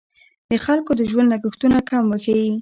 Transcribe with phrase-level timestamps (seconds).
[0.49, 2.51] د خلکو د ژوند لګښتونه کم وښیي.